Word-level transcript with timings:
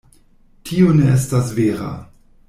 Tio 0.69 0.95
ne 0.99 1.11
estas 1.17 1.51
vera. 1.59 1.91